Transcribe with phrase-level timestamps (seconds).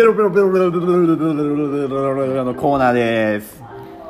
[0.00, 3.62] ベロベロベロベロベロベロベロベロベロのコーナーです。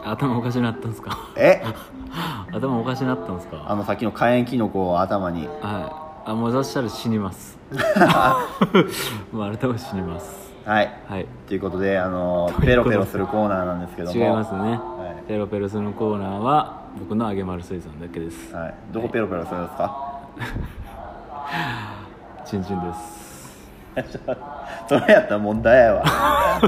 [0.04, 1.18] 頭おかしなったんですか？
[1.36, 1.64] え？
[2.54, 3.64] 頭おかしなったんですか？
[3.66, 5.48] あのさっきの火炎キノコを頭に。
[5.48, 5.48] は
[6.26, 6.30] い。
[6.30, 7.58] あもうそしたら死にます。
[9.32, 10.52] もう改めて死にます。
[10.64, 10.92] はい。
[11.08, 11.26] はい。
[11.48, 14.16] ということであのペロペロするコーナーなんですけども。
[14.16, 18.52] 違いますね、はペロペロするコーナーは僕の揚げ丸水産だけです。
[18.52, 19.96] い、はい、どこペロペロするんですか？
[22.46, 23.40] チンチンです
[24.90, 26.60] それやったら問題やわ。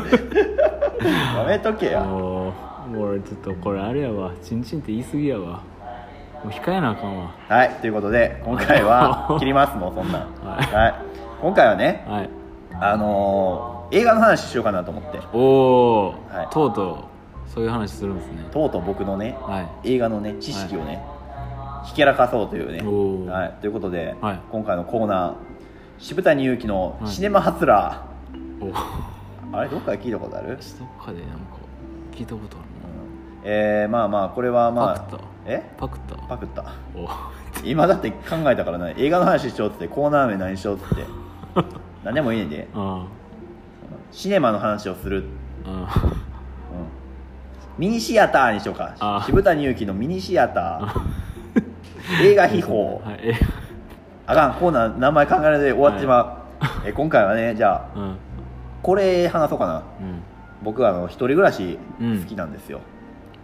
[1.35, 2.05] やめとけや。
[2.05, 2.51] も
[2.95, 4.31] う俺ちょっとこれあれやわ。
[4.45, 5.65] チンチンって言い過ぎやわ。
[6.45, 7.35] もう控えなあかんわ。
[7.49, 10.23] はいということで今回は 切りますもうそんなん。
[10.23, 10.95] はい。
[11.41, 12.31] 今回はねはい。
[12.81, 15.19] あのー映画の話しようかなと思って。
[15.35, 16.47] おお、はい。
[16.51, 16.93] とうと
[17.49, 18.45] うそういう話するんですね。
[18.53, 19.95] とうとう僕のねはい。
[19.95, 21.05] 映画のね知識をね、
[21.87, 22.79] ひけらかそうというね。
[23.31, 24.41] はい、ということで、はい。
[24.53, 25.33] 今回のコーナー
[25.99, 27.11] 渋谷祐希のはい。
[27.11, 28.12] シネマハツラおー、
[29.53, 30.57] あれどっかで聞いたことある、どっ
[31.05, 31.45] かでなんか
[32.13, 32.67] 聞いたことある
[33.45, 35.25] えー、まあまあこれはまあパクった？
[35.47, 35.57] え？
[35.57, 36.17] なパクった？
[36.29, 36.65] パクった。
[36.97, 37.09] お
[37.65, 41.05] 今だって考えたからね映画の話しようってコーナー名何しようって。
[42.05, 42.69] 何でもいいねんで。
[42.75, 43.05] あ
[44.13, 45.25] シネマの話をする、
[45.67, 45.87] うん、
[47.79, 48.95] ミニシアターにしようか。
[49.01, 52.23] あ渋谷祐希のミニシアター。
[52.23, 52.77] 映画秘宝。
[52.79, 53.21] はい。
[53.23, 53.35] え
[54.27, 54.53] あかん。
[54.55, 56.29] コーナー名前考えられて終わってしまう、
[56.87, 58.17] え今回はねじゃあうん
[58.83, 59.83] これ話そうかな。
[60.01, 60.23] うん。
[60.63, 62.81] 僕はあの一人暮らし好きなんですよ、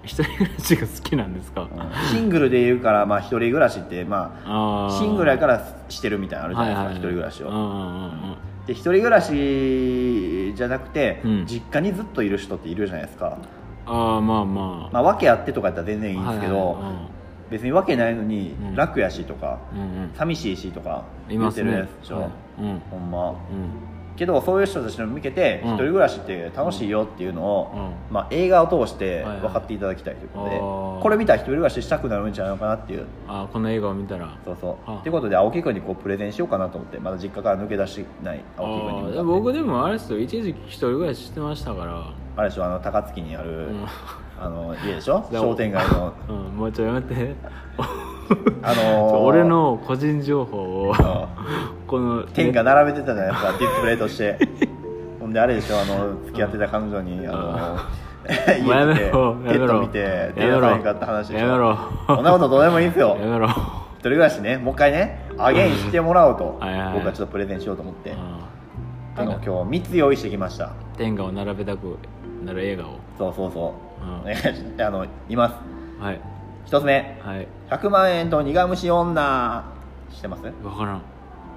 [0.05, 1.69] 一人暮らしが好きなんですか、うん。
[2.17, 11.47] シングルで言うからまあ一人暮らしってまあああシングルやからしてるみたいなのあるじゃないですか、一人暮らしを、うんうんうんで一人暮らしじゃなくて、うん。
[11.47, 13.39] 実家にずっといる人っているじゃないですか、
[13.87, 14.91] ああまあまあ。
[14.93, 16.95] まあ訳あってとかやったら全然いいんですけど、はいはい
[17.51, 18.77] 別に訳ないのにうん。
[18.77, 20.11] 楽やしとか、うんうん。
[20.15, 22.31] 寂しいしとか言ってるやつでしょ、はい。
[22.61, 22.83] うん。
[22.91, 23.31] ほんま。
[23.31, 23.37] うん
[24.19, 25.71] けどそういう人たちの見けて、うん。
[25.71, 27.73] 一人暮らしって楽しいよっていうのを、
[28.11, 30.59] うまあ、映画を通して分かっていただきたいということで、
[31.03, 33.07] これ見たら一人暮らししたくなるんじゃないのかなっていう。
[33.29, 34.37] ああこの映画を見たら。
[34.45, 35.01] そうそう、はあ。
[35.01, 40.19] っていうことで青木君にこうプレゼンしようかなと思ってまだ実家から抜け出してないあ青木君に僕でもあれですよ。
[40.19, 42.13] 一時期一人暮らししてましたから。
[42.37, 42.65] あれでしょ？
[42.65, 43.87] あの高槻にある、うん。
[44.41, 45.25] あの家でしょ？
[45.31, 46.13] で商店街の。
[46.29, 46.37] うん。
[46.57, 47.35] もうちょいやめて
[48.63, 50.95] あのー俺の個人情報を
[51.87, 54.39] この天が並べてたじゃないですかディスプレイとして。
[55.21, 57.39] ほんであれでしょあの付き合ってた彼女にあの
[58.63, 59.35] もうや家来てめろ。
[59.35, 60.61] ペット見てや出めろ。
[60.61, 61.47] 会さへんかった話でしょ。
[61.47, 61.79] やめろ。
[62.07, 63.17] そんなことどうでもいいんですよ。
[63.21, 63.47] やめろ。
[63.49, 66.95] 一人暮らしねもう一回ねアゲインしてもらおうとはいはいはい。
[66.95, 68.13] 僕はちょっとプレゼンしようと思って。
[68.17, 70.71] ああの今日3つ用意してきました。
[70.97, 71.99] 天下を並べたく
[72.45, 72.93] なる映画を。
[73.19, 74.05] そうそうそう。
[74.05, 74.21] うん。
[74.21, 74.43] お願いし
[74.81, 75.55] あのいます。
[76.01, 76.21] はい
[76.69, 77.19] 一つ目。
[77.23, 77.49] はい。
[77.71, 79.65] 100万円と苦虫女。
[80.13, 80.43] 知ってます？
[80.43, 81.03] 分からん。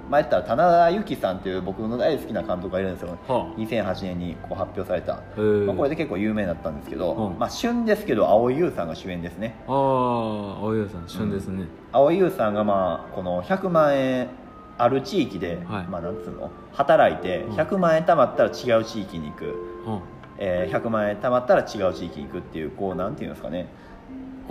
[0.08, 5.66] 前言ったら棚田由紀さんっていう僕の大好きな監督がいるんですよは2008年にこう発表された、へー。
[5.66, 9.54] まあ、これで結構有名だったんですけど、うんまあ、旬ですけど蒼井優さんが主演ですね。
[9.68, 14.28] ああ青湯さん旬ですね、蒼井優さんがまあこの100万円
[14.78, 15.84] ある地域で、はい。
[15.88, 16.50] まあなんつうの？
[16.72, 17.54] 働いてうん。
[17.54, 20.00] 100万円貯まったら違う地域に行く、うん
[20.38, 23.68] えー100万円貯まったら違う地域に行くっていうこうなんていうんですかね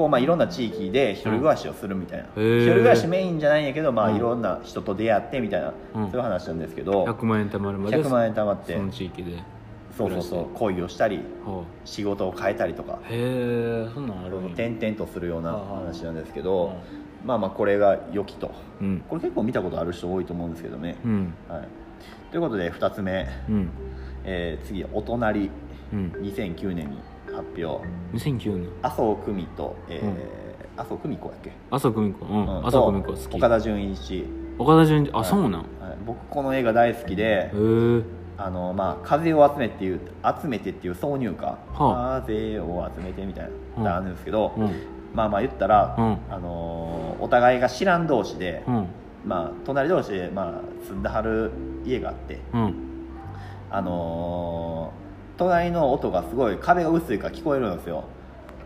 [0.01, 2.57] こうまあいろんな地域で一人暮らしをするみたいな、うん。
[2.57, 4.15] 一人暮らしメインじゃないんやけど、まあ、うん。
[4.15, 6.05] いろんな人と出会ってみたいな、うん。
[6.09, 7.05] そういう話なんですけど。
[7.05, 8.73] 100万円貯まるまで100万円貯まって。
[8.73, 9.37] その地域で。
[9.95, 10.45] そうそうそう。
[10.55, 12.93] 恋をしたりは仕事を変えたりとか。
[13.03, 16.73] あへえそんなんある転々とするような話なんですけど、
[17.23, 18.51] まあまあこれが良きと。
[18.81, 19.03] うん。
[19.07, 21.33] これ結構見たことある人多いと思うんですけどね、うん。
[21.47, 21.67] はい、
[22.31, 23.69] ということで2つ目、うん。
[24.23, 25.51] えー次「お隣。
[25.93, 26.97] うん」2009年に
[27.33, 27.81] 発表。
[28.13, 28.69] 2009年。
[28.81, 30.11] 麻生久美と、えーうん。
[30.81, 32.25] 麻生久美子やっけ、麻生久美子。
[32.25, 32.41] うん。
[32.41, 32.59] うん。
[32.59, 33.27] 麻生久美子好き。
[33.29, 34.25] と岡田准一、
[34.57, 35.11] 岡田准一。
[35.13, 35.25] あはい。
[35.25, 35.51] そうなん。
[35.51, 35.63] はい。
[36.05, 37.51] 僕この映画大好きで
[38.37, 39.99] あのまあ風を集めっていう
[40.41, 43.49] 集めてっていう挿入歌、は風を集めてみたいな。
[43.77, 43.83] うん。
[43.83, 44.71] 歌あるんですけど、うん。
[45.13, 46.17] まあまあ言ったら、うん。
[46.29, 48.87] あのーお互いが知らん同士で、うん。
[49.25, 51.51] まあ隣同士で、まあ、住んではる
[51.85, 52.73] 家があってうん。
[53.69, 54.70] あのー
[55.37, 58.03] 隣の音がすごい壁が薄いから聞こえるんですよ。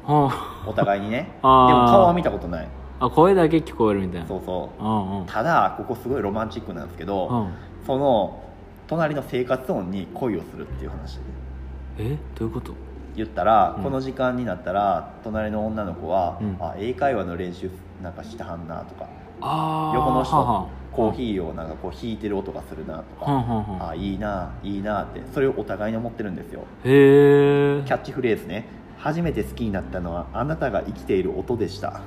[0.04, 1.32] はお互いにね。
[1.42, 2.68] でも顔は見たことない。
[3.00, 4.28] ああ声だけ聞こえるみたいな。
[4.28, 4.84] そうそう。
[4.84, 5.26] うんうん。
[5.26, 7.48] ただここすごいロマンチックなんですけど、うん。
[7.86, 8.42] その
[8.88, 11.18] 隣の生活音に恋をするっていう話。
[11.18, 12.18] でえ？
[12.38, 12.74] どういうこと？
[13.16, 13.84] 言ったら、うん。
[13.84, 16.58] この時間になったら隣の女の子は、うん。
[16.60, 17.70] あ英会話の練習
[18.02, 19.06] なんかしてはんなとか。
[19.42, 23.90] ああ横の人コーヒーをなんかこう引いてる音がするなとか、はんはんはん。
[23.90, 26.62] あいいないいなってそれをお互いに思ってるんですよ。
[26.86, 28.66] へえキャッチフレーズね。
[28.98, 32.02] 初めて好きになったのはあなたが生きている音でした。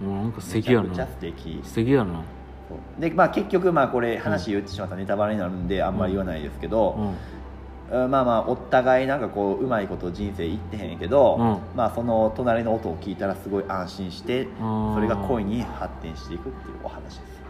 [0.00, 1.60] もうなんか素敵やめちゃくちゃな素敵。
[1.64, 2.22] 素敵やな。
[2.98, 7.16] でまあ結局まあこれ話言ってしまったらネタバレになるんであんまり言わないですけど、
[7.90, 8.04] うん。
[8.04, 8.10] うん。
[8.10, 11.58] まあまあお互いなんかこううまいこと人生いってへんけど、うん。
[11.76, 17.41] まあその隣の音を聞いたらすごい安心してそれが恋に発展していくっていうお話です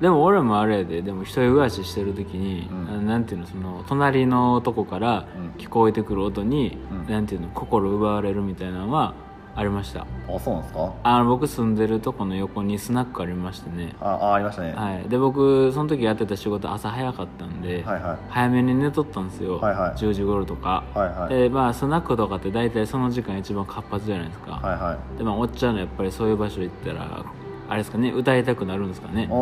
[0.00, 1.02] でも俺もあれやで。
[1.02, 2.98] でも一人暮らししてる時に、うん。
[2.98, 5.26] あなんていうのその隣のとこから
[5.56, 5.60] うん。
[5.60, 7.12] 聞こえてくる音に、うん。
[7.12, 9.14] なんていうの心奪われるみたいなのは
[9.54, 10.02] ありました。
[10.02, 10.92] あそうなんですか？
[11.02, 13.94] あの僕住んでるとこの横にスナックありましてね。
[14.02, 15.08] ああありましたね、はい。
[15.08, 18.18] で僕その時やってた仕事朝早かったんで、はいはい。
[18.28, 19.90] 早めに寝とったんですよ、はいはい。
[19.92, 21.34] 10時頃とか、はいはい。
[21.34, 25.18] でまあスナックとかって大体その時間一番活発じゃないですか、はいはい。
[25.18, 27.24] でまあおっちゃんのやっぱりそういう場所行ったら
[27.68, 29.28] あれですかね歌いたくなるんですかね。
[29.30, 29.34] あ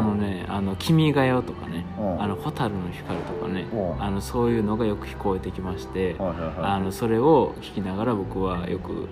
[0.00, 2.22] のね「あの君が代」とかねお「ー。
[2.22, 3.66] あの蛍の光」とかね
[3.98, 9.08] あのそういうのがよく聞こえてきまして、あのそれを聞きながら僕はよく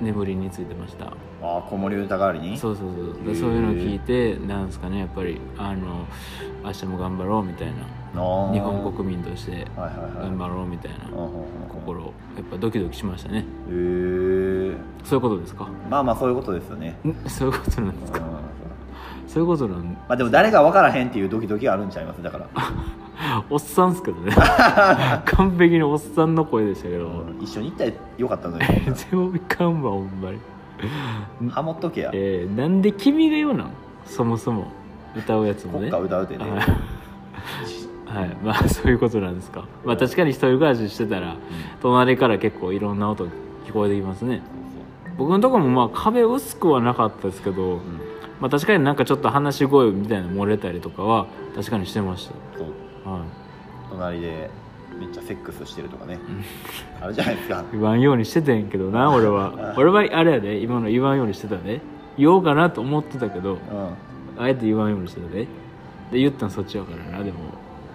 [0.00, 1.12] 眠りについてました。
[1.40, 2.58] あ子守歌代わりに？
[2.58, 2.88] そうそう
[3.24, 3.50] そうそう。
[3.50, 6.06] いうのを聞いてなんですかねやっぱりあの
[6.64, 7.74] 明日も頑張ろうみたいな。
[8.14, 11.10] 日本国民として頑張ろうみたいな
[11.68, 12.08] 心や
[12.40, 13.40] っぱドキドキしましたね。
[13.40, 13.44] へえ
[15.08, 15.68] そういうことですか？
[15.90, 16.98] まあまあそういうことですよね。
[17.04, 17.14] ん？
[17.28, 18.20] そういうことなんですか？
[18.20, 18.22] う
[19.26, 19.28] ん。
[19.28, 22.22] そういうことなんまあでも誰が分からへんっていうドキドキがあるんちゃいます？
[22.22, 22.46] だから。
[23.50, 24.32] おっさんっすけどね。
[25.24, 27.06] 完璧におっさんの声でしたけど。
[27.06, 27.08] う
[27.40, 27.42] ん。
[27.42, 28.64] 一緒に行ったらよかったのに。
[29.10, 30.38] 全部かんわほんまに。
[31.50, 32.10] ハモっとけや。
[32.12, 33.70] えー、なんで君が代なん？
[34.04, 34.66] そもそも。
[35.16, 35.90] 歌うやつもね。
[35.90, 36.44] 国歌歌うてね。
[36.50, 36.60] はい
[38.20, 38.36] はい。
[38.42, 39.64] まあそういうことなんですか？
[39.84, 41.34] まあ確かに一人暮らししてたら
[41.82, 43.26] 隣から結構いろんな音
[43.66, 44.40] 聞こえてきますね
[45.18, 47.80] 僕のところもまあ壁薄くはなかったですけど、うん。
[48.40, 52.66] まあ確かになんかちょっと話し声みたいなの漏れたりとかは確かにしてましそう。
[53.04, 53.20] たはい。
[53.90, 54.50] 隣で
[54.98, 56.18] めっちゃセックスしてるとかね。
[57.02, 57.64] あるじゃないですか。
[57.72, 59.74] 言わんようにしてたんやけどな 俺は。
[59.76, 61.80] 俺はあれやで今の言わんようにしてたで。
[62.16, 63.58] 言おうかなと思ってたけどうん。
[64.42, 65.46] あえて言わんようにしてたで。
[66.12, 67.38] で言ったんそっちやからなでも。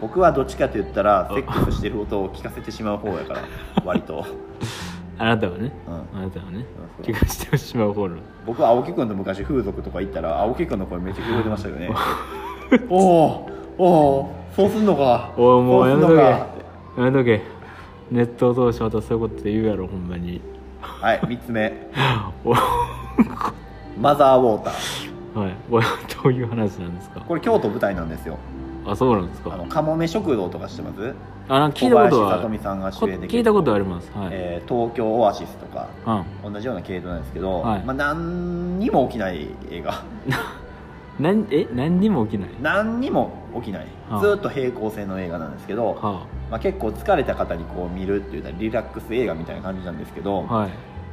[0.02, 3.40] 僕はどっちかと言ったらセックスしてる音を聞かせてしまう方やから
[3.86, 4.26] 割と、
[5.18, 5.72] あなたはね。
[5.88, 6.66] うん、あなたはね。
[6.98, 7.06] そう。
[7.06, 8.18] 気がしてしまう方の。
[8.46, 11.92] 僕は青木君と昔風俗とか行ったら青木君の声めっちゃ聞こえてましたよね。
[12.90, 15.32] おおおおそうすんのか。
[15.38, 17.02] おいもうやめとけそうすんのか。
[17.06, 17.42] やめとけ。
[18.12, 20.42] ネットを通してまたそういうこと言うやろほんまに。
[20.82, 21.90] はい3つ目。
[22.44, 25.14] おはいマザーウォーター。
[25.70, 25.86] これ
[26.24, 27.22] どういう話なんですか？
[27.22, 28.38] これ京都舞台なんですよ。
[28.86, 31.14] あそうなんですあのかかもめ食堂とか知ってます？
[31.50, 34.12] あなんか聞いたこと小は林聡美さんが主こ演で聞いたことあります。
[34.16, 35.90] はい、えー東京オアシスとか
[36.46, 36.54] うん。
[36.54, 37.84] 同じような系統なんですけど、はい。
[37.84, 40.04] まあ、何にも起きない映画。
[41.20, 42.50] なんえ何にも起きない？
[42.62, 44.20] 何にも起きない、はあ。
[44.22, 50.70] ずっと平行線の映画なんですけど、はまあ、結構疲れた方にこう見るっていうのはリラックス映画みたいな感じなんですけど、あはい。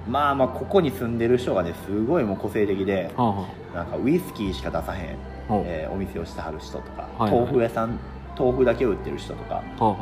[0.09, 3.45] まあまあここに住んでる人がねすごいもう個性的ではあは
[3.75, 5.17] なんかウイスキーしか出さへん、
[5.49, 5.63] ほう。
[5.67, 7.41] えーお店をしてはる人とか、はいはい。
[7.41, 7.99] 豆腐屋さん
[8.41, 9.97] 豆腐だけ売ってる人とかあは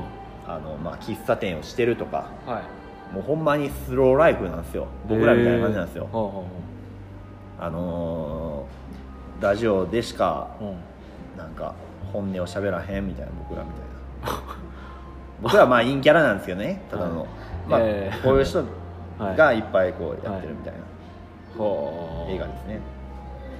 [0.46, 0.58] あ。
[0.58, 3.14] の、まあ、喫茶店をしてるとかあはい。
[3.14, 4.86] もうほんまにスローライフなんですよ。
[5.08, 6.44] 僕らみたいな感じなんですよ、はあは
[7.60, 10.74] あのーラジオでしかあは
[11.36, 11.74] なんか
[12.12, 14.42] 本音を喋らへんみたいな僕らみたいな。
[15.40, 17.28] 僕らはまあ陰キャラなんですけどねただの、はい。
[17.68, 18.64] まあええこういう人
[19.36, 19.60] がい。
[19.60, 21.64] っぱいこうやってるみたいな。
[21.64, 22.30] はあ。
[22.32, 22.80] 映画ですね。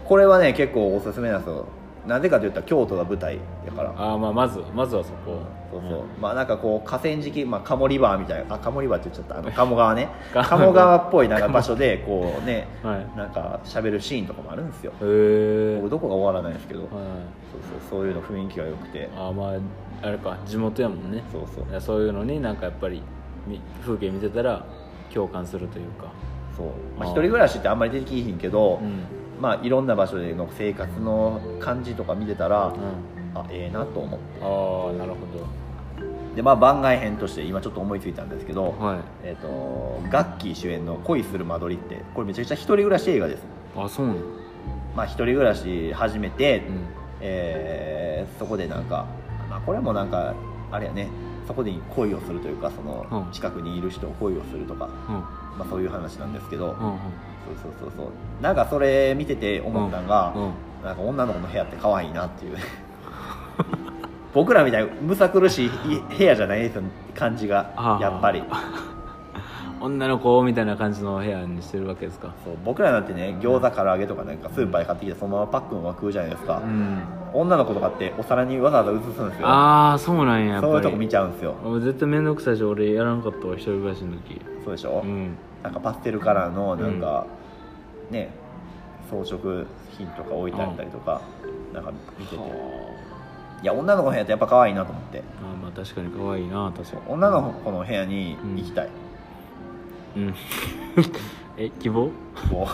[0.04, 1.66] これはね結構おすすめなんですよ
[2.08, 3.90] なぜかといったら京都が舞台だから。
[3.97, 5.38] あーまあまずまずはそこ。
[5.71, 9.38] そうそう、まあなんかこう河川敷、まあ、鴨リバーみたいなあ鴨リバーって言っちゃった。
[9.38, 10.09] あの鴨川ね。
[10.32, 13.06] 鴨鴨川っぽいなんか場所でこうね はい。
[13.16, 14.92] なんか喋るシーンとかもあるんですよ。
[14.92, 16.88] へえ僕どこか終わらないんですけど、はい。
[16.90, 17.00] そう
[17.90, 18.00] そう。
[18.00, 19.11] そういうの雰囲気が良くて。
[19.14, 19.52] あーまあ
[20.00, 21.23] あれか地元やもんね。
[21.30, 21.80] そうそう。
[21.80, 23.02] そういうのになんかやっぱり
[23.47, 24.62] み風景見てたら
[25.12, 26.06] 共感するというか。
[26.56, 26.66] そう、
[26.99, 32.75] まあ、一人暮らしってあんまり出てきひんけど、うんまあいろんな場所での生活の感じとか見てたら、うん。
[33.35, 34.40] あええなと思って。
[34.42, 35.26] ああなるほ
[36.35, 38.99] でまあ番外編として今ちょっと思いついたんですけど、どはい。
[39.25, 43.42] えっ、とガッキー主演の「恋する間取り」ってこれめちゃくちゃ一人暮らし映画です。
[43.76, 44.21] あそうなの？
[44.97, 46.87] まあ一人暮らし始めて、うん。
[47.21, 49.07] えーそこでなんか、
[49.49, 50.35] まあ、これもなんか
[50.71, 51.09] あれやね
[51.49, 53.33] そこで恋をするというかそのうん。
[53.33, 55.14] 近くにいる人を恋をするとか、うん。
[55.14, 56.78] まあ、そういう話なんですけど、そう
[57.62, 58.43] そうそうそう。
[58.43, 60.43] なんかそれ見てて思ったのが、うん。
[60.43, 60.52] うん。
[60.85, 62.57] なんか女の子の部屋って可愛いなっていう。
[64.35, 65.71] 僕らみたいにむさ苦しい
[66.17, 66.83] 部屋じゃないですよ
[67.14, 68.43] 感じがはあやっぱり
[69.80, 72.35] 女の子みたいな感じの部屋にしてるわけですか？
[72.44, 77.02] そう僕らなんてね餃子唐揚げとかなんかスーパーで買ってきてそのままパックのまま食うじゃないですか、うん。
[77.32, 79.47] 女の子とかってお皿にわざわざ移すんですよ。
[79.47, 80.73] ああそうなんややっぱり。
[80.73, 81.54] そういうとこ見ちゃうんですよ。
[81.64, 84.40] 俺絶対面倒くさいし俺やらんかったわ一人暮らしの時。
[84.64, 85.37] そうでしょ、うん。
[85.62, 87.26] なんかパステルカラーのなんか、
[88.11, 88.30] ね
[89.11, 89.64] 装飾
[89.97, 91.23] 品とか置いてあったりとか、
[91.73, 92.42] なんか見てて。
[93.61, 95.23] いや女の子の部屋ってやっぱ可愛いなと思って。
[95.42, 98.90] あまあ確かに可愛いな確か女の子の部屋に行きたい、に
[100.16, 100.34] うん。
[101.56, 102.10] え希望？
[102.50, 102.68] こ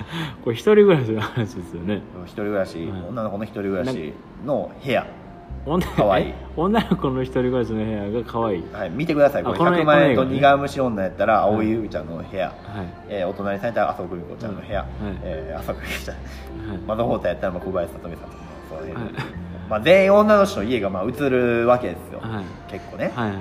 [0.44, 1.96] これ一人暮らしの話ですよね。
[1.96, 3.02] う一人暮らし、はい。
[3.08, 4.12] 女の子の一人暮らし
[4.44, 5.06] の部屋。
[5.66, 6.26] 女可愛い。
[6.28, 8.64] え女の子の一人暮らしの部屋が可愛い。
[8.72, 9.44] はい、見てください。
[9.44, 10.56] これあこの100万円とこの映画ね。
[10.56, 12.54] 苦虫女やったら青井優ちゃんの部屋、はい。
[13.08, 14.88] えーお隣さんやったら麻生久美子ちゃんの部屋、はい。
[15.22, 16.16] えー麻生久美子ちゃん。
[16.70, 16.78] はい。
[16.86, 19.12] マザーホーターやったらまあ小林聡美さんとかその辺、はい。
[19.68, 22.44] まあ、全員女の人の家がまあ映るわけですよ、はい。
[22.72, 23.38] 結構ね、はいはい。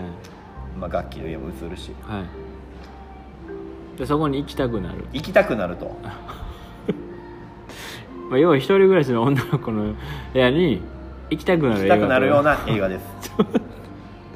[0.78, 1.96] まあ、楽器の家も映るし。
[2.02, 2.49] はい
[4.00, 5.96] でそこに行きたくなる、行きたくなると。
[8.30, 9.94] まあ、要は一人暮らしの女の子の
[10.34, 10.82] 部屋に
[11.30, 13.06] 行きたくなる行きたくなるようなな映画です。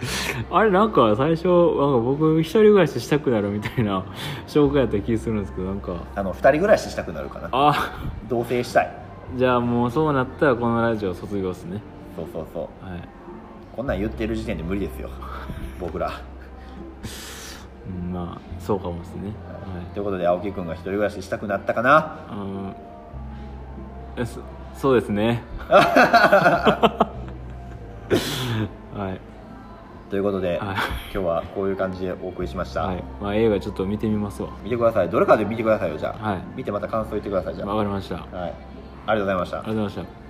[0.52, 4.04] あれなんか最初なんか僕一人暮らししたくなるみたいな
[4.48, 5.94] 紹介やった気するんですけどなんか。
[6.16, 7.48] あの2人暮らししたくなるかな。
[7.54, 7.94] あ。
[8.28, 8.92] 同棲したい。
[9.38, 11.80] じゃあもうそうなったらこのラジオ卒業っすね。
[12.18, 12.86] そうそうそう。
[12.86, 13.02] はい、
[13.76, 15.10] こんなん言ってる時点で無理ですよ。
[15.80, 16.12] 僕ら、
[17.88, 19.34] うん、まあそうかもですね。
[19.94, 21.90] ということで青木君が一人暮らししたくなったかな？
[21.90, 22.34] はい
[24.20, 24.24] うん。
[24.24, 24.40] えそ
[24.76, 25.44] そうですね。
[25.70, 27.08] は
[29.10, 29.20] い。
[30.10, 30.60] ということで、はい。
[30.60, 30.76] 今
[31.12, 33.04] 日はこういう感じでお送りしました、はい。
[33.22, 34.50] まあ映画ちょっと見てみますわ。
[34.64, 35.10] 見てください。
[35.10, 36.42] どれかで見てくださいよじゃあ、はい。
[36.56, 37.70] 見てまた感想言ってくださいじゃあ。
[37.70, 38.16] わかりました。
[38.16, 38.54] ありはい。
[38.54, 38.54] あり
[39.08, 39.58] がとうございました。
[39.58, 40.23] がとうございました